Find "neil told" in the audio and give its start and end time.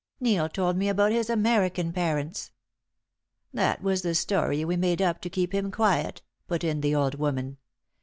0.19-0.77